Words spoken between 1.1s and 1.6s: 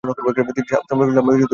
ক্লাবে যোগ দেন।